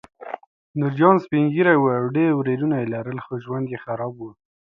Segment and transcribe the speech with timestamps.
[0.79, 4.21] نورجان سپین ږیری و او ډېر ورېرونه یې لرل خو ژوند یې خراب و